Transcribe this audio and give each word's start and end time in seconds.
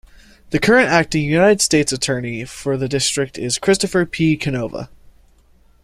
The 0.49 0.57
current 0.57 0.89
Acting 0.89 1.25
United 1.25 1.61
States 1.61 1.91
Attorney 1.93 2.43
for 2.43 2.75
the 2.75 2.87
District 2.87 3.37
is 3.37 3.59
Christopher 3.59 4.03
P. 4.07 4.35
Canova. 4.35 4.89